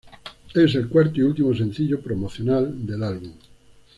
Es 0.55 0.73
el 0.73 0.89
cuarto 0.89 1.19
y 1.19 1.21
último 1.21 1.53
sencillo 1.53 2.01
promocional 2.01 2.87
del 2.87 3.03
álbum. 3.03 3.33